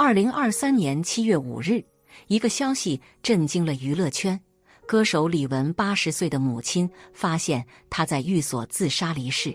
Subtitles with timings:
[0.00, 1.84] 二零二三年七月五日，
[2.28, 4.40] 一个消息震惊了娱乐圈。
[4.86, 9.52] 歌手李玟八十岁的母亲发现她在寓所自杀离世。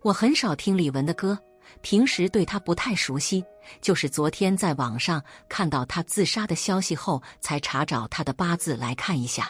[0.00, 1.38] 我很少听李玟的歌，
[1.82, 3.44] 平时对她不太熟悉，
[3.82, 9.46] 就是昨天在网上看到她自杀的消息后，才查找她的八字来看一下。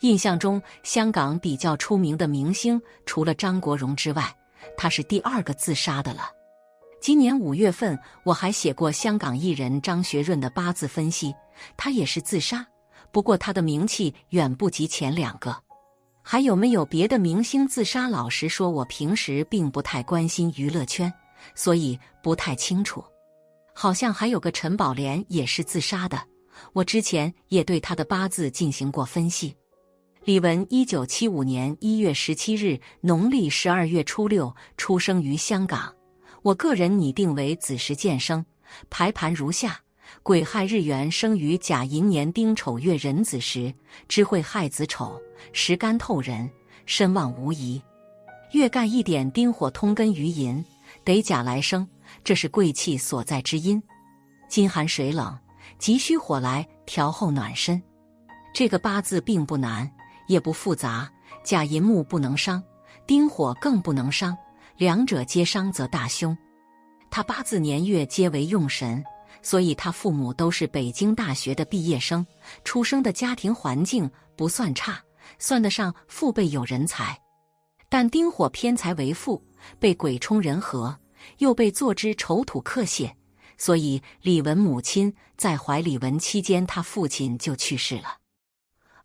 [0.00, 4.36] 印象中，香港比较出名的明星除了张国荣之外，
[4.76, 6.28] 她是第二个自杀的了。
[7.00, 11.34] 今年五月份，我还写过香港艺人张学润的八字分析，
[11.74, 12.66] 他也是自杀。
[13.10, 15.56] 不过他的名气远不及前两个，
[16.22, 18.06] 还有没有别的明星自杀？
[18.06, 21.10] 老实说，我平时并不太关心娱乐圈，
[21.54, 23.02] 所以不太清楚。
[23.72, 26.20] 好像还有个陈宝莲也是自杀的，
[26.74, 29.56] 我之前也对他的八字进行过分析。
[30.24, 35.90] 李玟，一九七五年一月十七日，农历十二月初六出生于香港，
[36.42, 38.44] 我个人拟定为子时见生，
[38.88, 39.78] 排盘如下。
[40.22, 43.72] 癸亥日元生于甲寅年丁丑月壬子时，
[44.08, 45.20] 知会亥子丑，
[45.52, 46.50] 时干透人，
[46.84, 47.80] 身旺无疑。
[48.52, 50.64] 月干一点丁火通根于寅，
[51.04, 51.86] 得甲来生，
[52.24, 53.80] 这是贵气所在之因。
[54.48, 55.38] 金寒水冷，
[55.78, 57.80] 急需火来调候暖身。
[58.52, 59.88] 这个八字并不难，
[60.26, 61.08] 也不复杂。
[61.44, 62.60] 甲寅木不能伤，
[63.06, 64.36] 丁火更不能伤，
[64.80, 66.34] 两者皆伤则大凶。
[67.10, 69.04] 他八字年月皆为用神。
[69.42, 72.26] 所以他父母都是北京大学的毕业生，
[72.64, 74.98] 出生的家庭环境不算差，
[75.38, 77.18] 算得上父辈有人才。
[77.90, 79.42] 但丁火偏财为父，
[79.78, 80.98] 被鬼冲人和，
[81.38, 83.14] 又被坐之丑土克泄，
[83.56, 88.16] 所以李文母亲在怀李文期间，他父亲就去世了。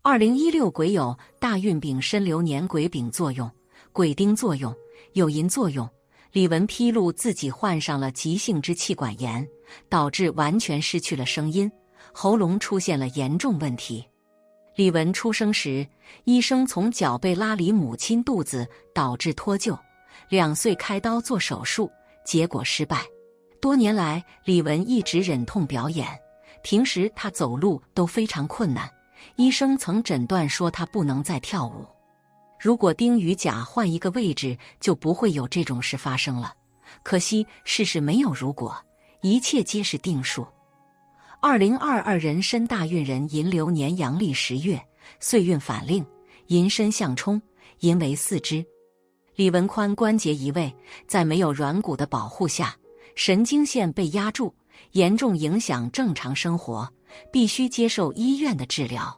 [0.02, 3.50] 二零一六癸酉大运丙申流年癸丙作用，
[3.92, 4.74] 癸丁作用，
[5.12, 5.88] 有寅作用。
[6.32, 9.46] 李文披露自己患上了急性支气管炎，
[9.88, 11.70] 导致完全失去了声音，
[12.12, 14.06] 喉咙出现了严重问题。
[14.74, 15.86] 李文出生时，
[16.24, 19.78] 医生从脚背拉离母亲肚子，导致脱臼。
[20.28, 21.90] 两岁开刀做手术，
[22.24, 23.02] 结果失败。
[23.58, 26.06] 多年来，李文一直忍痛表演，
[26.62, 28.90] 平时他走路都非常困难。
[29.36, 31.86] 医生曾诊断说他不能再跳舞。
[32.66, 36.52] 如果丁与甲换一个位置，就不会有这种事发生了。
[37.04, 38.76] 可惜世事没有如果，
[39.22, 40.44] 一切皆是定数。
[41.40, 44.84] 二零二二壬申大运人寅流年阳历十月，
[45.20, 46.04] 岁运反令，
[46.48, 47.40] 寅申相冲，
[47.82, 48.66] 寅为四肢。
[49.36, 50.74] 李文宽关节移位，
[51.06, 52.76] 在没有软骨的保护下，
[53.14, 54.52] 神经线被压住，
[54.90, 56.92] 严重影响正常生活，
[57.30, 59.16] 必须接受医院的治疗。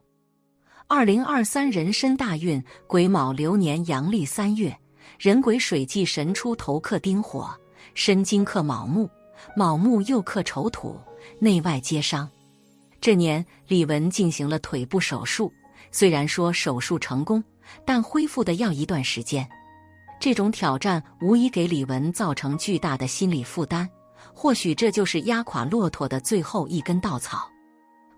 [0.91, 4.75] 二零二三壬申大运癸卯流年阳历三月，
[5.19, 7.55] 壬癸水忌神出头克丁火，
[7.93, 9.09] 申金克卯木，
[9.55, 10.99] 卯木又克丑土，
[11.39, 12.27] 内外皆伤。
[13.03, 15.53] 这年李文进行了腿部手术，
[15.93, 17.45] 虽然说手术成功，
[17.85, 19.47] 但恢复的要一段时间。
[20.19, 23.87] 这种挑战无疑给李文造成巨大的心理负担，
[24.33, 27.47] 或许这就是压垮骆驼的最后一根稻草。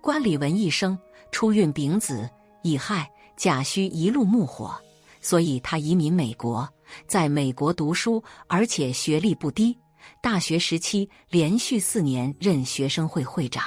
[0.01, 0.97] 观李文一生，
[1.33, 2.31] 初运丙子。
[2.63, 4.75] 乙亥甲戌一路木火，
[5.21, 6.69] 所以他移民美国，
[7.07, 9.77] 在美国读书，而且学历不低。
[10.23, 13.65] 大学时期连续四年任学生会会长。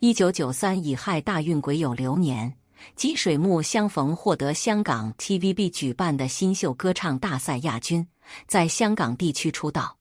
[0.00, 2.54] 一九九三乙亥大运癸酉流年，
[2.94, 8.06] 吉水木相逢，获得香港 TVB 举办的新秀歌唱大赛亚军，
[8.46, 9.96] 在香港地区出道。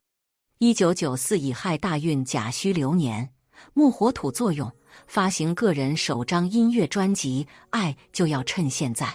[0.58, 3.30] 一九九四乙亥大运甲戌流年，
[3.74, 4.72] 木火土作用。
[5.08, 9.06] 发行个人首张音乐专辑《爱就要趁现在》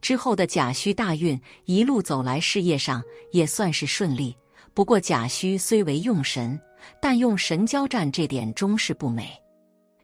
[0.00, 4.36] 之后的甲戌大运一路走来，事业上也算是顺利。
[4.74, 6.58] 不过甲戌虽为用神，
[7.00, 9.30] 但用神交战这点终是不美。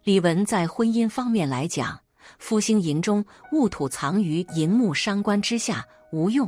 [0.04, 1.98] 李玟在婚姻方面来讲，
[2.38, 6.46] 夫星寅中戊土藏于寅木伤官之下，无用；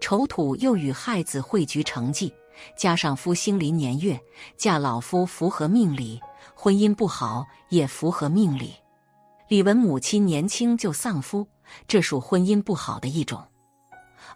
[0.00, 2.32] 丑土又与亥子汇聚成忌，
[2.76, 4.20] 加上夫星临年月，
[4.56, 6.20] 嫁老夫符合命理。
[6.62, 8.72] 婚姻不好也符合命理。
[9.48, 11.44] 李文母亲年轻就丧夫，
[11.88, 13.44] 这属婚姻不好的一种。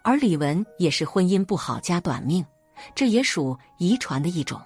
[0.01, 2.45] 而李文也是婚姻不好加短命，
[2.93, 4.61] 这也属遗传的一种。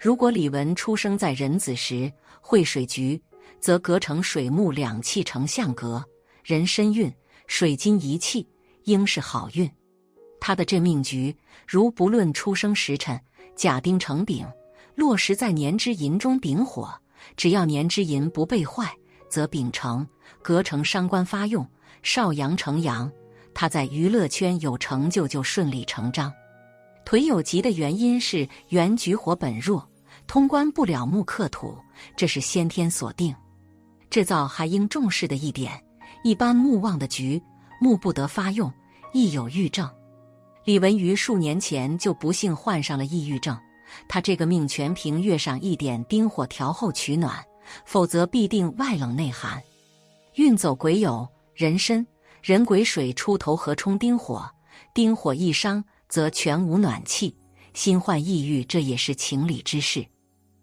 [0.00, 2.10] 如果李文出生在壬子时
[2.40, 3.22] 会水局，
[3.60, 6.02] 则隔成水木两气成相格，
[6.42, 7.12] 人身运
[7.46, 8.48] 水金一气，
[8.84, 9.70] 应是好运。
[10.40, 11.36] 他的这命局，
[11.68, 13.20] 如不论出生时辰，
[13.54, 14.46] 甲丁成丙，
[14.94, 16.90] 落实在年之寅中丙火。
[17.36, 18.92] 只要年之寅不被坏，
[19.28, 20.06] 则丙成，
[20.42, 21.66] 隔成伤官发用，
[22.02, 23.10] 少阳成阳，
[23.54, 26.32] 他在娱乐圈有成就就顺理成章。
[27.04, 29.88] 腿有疾的原因是原局火本弱，
[30.26, 31.76] 通关不了木克土，
[32.16, 33.34] 这是先天所定。
[34.08, 35.72] 制造还应重视的一点，
[36.22, 37.42] 一般木旺的局，
[37.80, 38.72] 木不得发用，
[39.12, 39.88] 亦有郁症。
[40.64, 43.58] 李文瑜数年前就不幸患上了抑郁症，
[44.08, 47.44] 他这个命全凭月上一点丁火调候取暖，
[47.84, 49.62] 否则必定外冷内寒。
[50.34, 52.06] 运走癸酉、壬申、
[52.42, 54.50] 壬癸水出头合冲丁火，
[54.94, 57.36] 丁火一伤，则全无暖气，
[57.74, 60.06] 心患抑郁，这也是情理之事。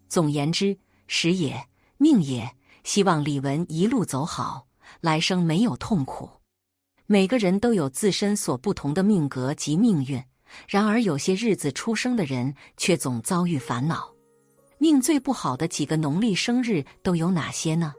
[0.07, 0.77] 总言之，
[1.07, 1.67] 时也，
[1.97, 2.49] 命也。
[2.83, 4.65] 希望李文一路走好，
[5.01, 6.29] 来生没有痛苦。
[7.05, 10.23] 每个人都有自身所不同的命格及命运，
[10.67, 14.13] 然而有些日子出生的人却总遭遇烦恼。
[14.77, 17.93] 命最不好的几个农历生日都有哪些呢？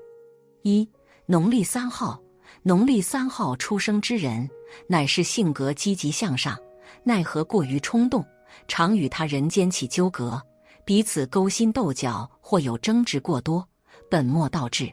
[0.62, 0.88] 一、
[1.26, 2.20] 农历三号，
[2.62, 4.48] 农历三号出生之人，
[4.86, 6.58] 乃是性格积极向上，
[7.04, 8.24] 奈何过于冲动，
[8.68, 10.40] 常与他人间起纠葛，
[10.84, 13.66] 彼此勾心斗角，或有争执过多，
[14.10, 14.92] 本末倒置，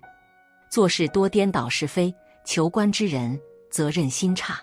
[0.69, 2.13] 做事多颠倒是非，
[2.45, 3.39] 求官之人。
[3.69, 4.59] 责任心差，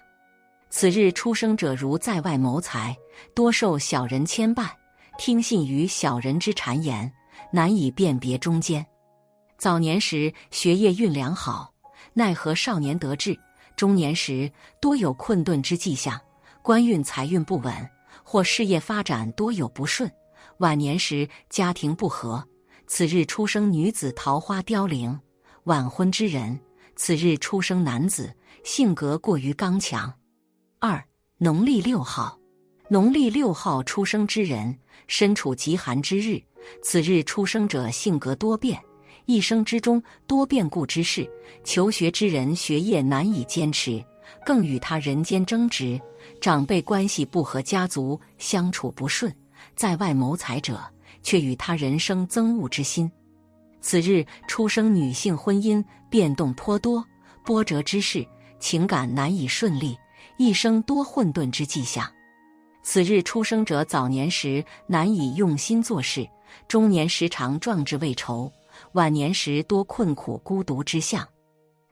[0.76, 2.97] 此日出生者如在外谋财，
[3.32, 4.69] 多受小人牵绊，
[5.17, 7.09] 听信于小人之谗言，
[7.53, 8.85] 难以辨别中间。
[9.56, 11.73] 早年时学业运良好，
[12.12, 13.35] 奈何少年得志；
[13.76, 14.50] 中年时
[14.81, 16.21] 多有困顿之迹象，
[16.61, 17.73] 官运财运不稳，
[18.25, 20.11] 或事业发展多有不顺；
[20.59, 22.44] 晚年时家庭不和。
[22.88, 25.17] 此日出生女子桃花凋零，
[25.67, 26.59] 晚婚之人。
[26.97, 28.35] 此日出生男子
[28.65, 30.12] 性格过于刚强。
[30.79, 31.03] 二
[31.38, 32.38] 农历六号，
[32.88, 34.76] 农历六号出生之人
[35.06, 36.43] 身处极寒之日。
[36.82, 38.81] 此日出生者性格多变，
[39.26, 41.29] 一生之中多变故之事。
[41.62, 44.03] 求学之人学业难以坚持，
[44.44, 46.00] 更与他人间争执，
[46.41, 49.35] 长辈关系不和，家族相处不顺。
[49.75, 50.81] 在外谋财者，
[51.23, 53.11] 却与他人生憎恶之心。
[53.81, 57.05] 此日出生女性，婚姻变动颇多，
[57.44, 58.27] 波折之事，
[58.59, 59.97] 情感难以顺利，
[60.37, 62.11] 一生多混沌之迹象。
[62.82, 66.29] 此日出生者早年时难以用心做事，
[66.69, 68.53] 中年时常壮志未酬，
[68.93, 71.26] 晚年时多困苦孤独之象。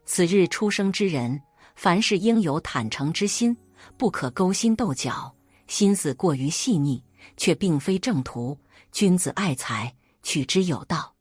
[0.05, 1.41] 此日出生之人，
[1.77, 3.57] 凡事应有坦诚之心，
[3.97, 5.35] 不可勾心斗角，
[5.67, 7.03] 心思过于细腻，
[7.37, 8.59] 却并非正途。
[8.91, 11.15] 君子爱财，取之有道。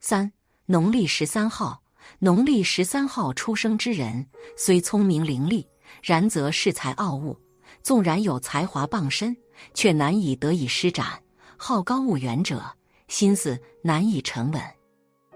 [0.00, 0.32] 三
[0.64, 1.82] 农历十三号，
[2.20, 5.66] 农历十三号出生之人，虽聪明伶俐，
[6.02, 7.36] 然则恃才傲物。
[7.82, 9.36] 纵然有才华傍身，
[9.74, 11.06] 却难以得以施展。
[11.56, 12.62] 好高骛远者，
[13.08, 14.62] 心思难以沉稳，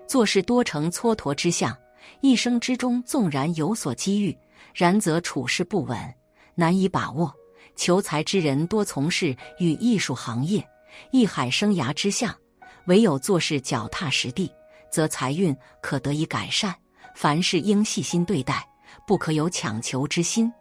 [0.06, 1.77] 做事多成蹉跎之相。
[2.21, 4.37] 一生之中，纵然有所机遇，
[4.75, 5.99] 然则处事不稳，
[6.55, 7.33] 难以把握。
[7.77, 10.67] 求财之人多从事与艺术行业，
[11.12, 12.35] 艺海生涯之相。
[12.87, 14.51] 唯有做事脚踏实地，
[14.91, 16.75] 则财运可得以改善。
[17.15, 18.69] 凡事应细心对待，
[19.06, 20.52] 不可有强求之心。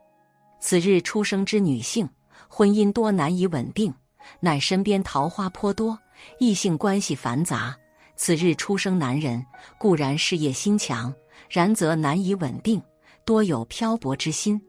[0.60, 2.10] 此日出生之女性，
[2.48, 3.94] 婚姻多难以稳定，
[4.40, 5.98] 乃身边桃花颇多，
[6.40, 7.76] 异性关系繁杂。
[8.16, 9.44] 此日出生男人
[9.80, 11.14] 固然事业心强，
[11.50, 12.82] 然则难以稳定，
[13.26, 14.62] 多有漂泊之心。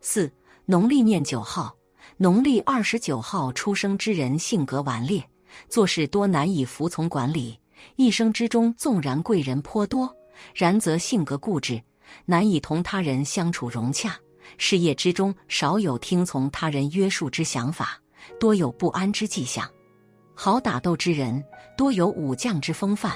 [0.00, 0.32] 四
[0.64, 1.76] 农历念九号，
[2.16, 5.22] 农历二十九号出生之人性格顽劣。
[5.68, 7.58] 做事多难以服从管理，
[7.96, 10.14] 一生之中纵然贵人颇多，
[10.54, 11.82] 然则性格固执，
[12.24, 14.16] 难以同他人相处融洽。
[14.56, 18.00] 事业之中少有听从他人约束之想法，
[18.40, 19.68] 多有不安之迹象。
[20.34, 21.44] 好打斗之人
[21.76, 23.12] 多有武将之风范，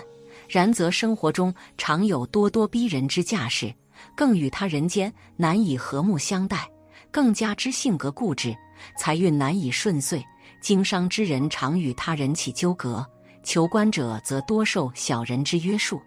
[0.49, 3.72] 然则生活中常有咄咄逼人之架势，
[4.16, 6.68] 更与他人间难以和睦相待，
[7.11, 8.54] 更加之性格固执，
[8.99, 10.22] 财运难以顺遂。
[10.61, 13.04] 经商之人常与他人起纠葛，
[13.42, 16.00] 求官者则多受小人之约束。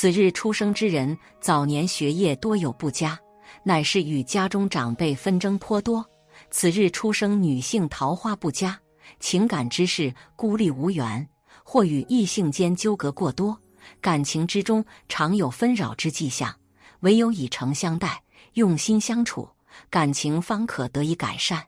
[0.00, 3.18] 此日出生之人早年学业多有不佳，
[3.64, 6.08] 乃是与家中长辈纷争颇多。
[6.52, 8.78] 此日出生女性桃花不佳，
[9.18, 11.28] 情感之事孤立无援，
[11.64, 13.60] 或与异性间纠葛过多，
[14.00, 16.54] 感情之中常有纷扰之迹象。
[17.00, 19.48] 唯有以诚相待，用心相处，
[19.90, 21.60] 感情方可得以改善。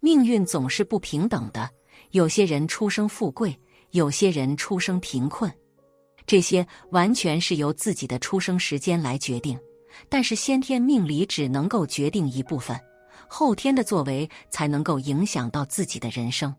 [0.00, 1.70] 命运总是不平等的，
[2.10, 3.58] 有些人出生富贵，
[3.92, 5.50] 有些人出生贫困，
[6.26, 9.58] 这些完全是由自己的出生时间来决定。
[10.08, 12.78] 但是先天命理只能够决定一部分，
[13.28, 16.54] 后天的作为才能够影响到自己的人生。